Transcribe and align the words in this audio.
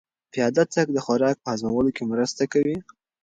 پیاده 0.31 0.63
تګ 0.73 0.87
د 0.93 0.97
خوراک 1.05 1.37
په 1.41 1.47
هضمولو 1.53 1.89
کې 1.95 2.03
مرسته 2.11 2.43
کوي. 2.53 2.77